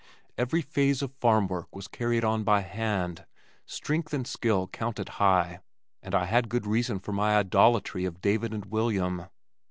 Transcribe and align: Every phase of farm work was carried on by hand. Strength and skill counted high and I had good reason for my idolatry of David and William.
Every 0.35 0.63
phase 0.63 1.03
of 1.03 1.13
farm 1.13 1.45
work 1.45 1.75
was 1.75 1.87
carried 1.87 2.23
on 2.25 2.43
by 2.43 2.61
hand. 2.61 3.27
Strength 3.67 4.13
and 4.15 4.25
skill 4.27 4.67
counted 4.67 5.09
high 5.21 5.59
and 6.01 6.15
I 6.15 6.25
had 6.25 6.49
good 6.49 6.65
reason 6.65 6.97
for 6.97 7.11
my 7.11 7.37
idolatry 7.37 8.05
of 8.05 8.19
David 8.19 8.51
and 8.51 8.65
William. 8.65 9.27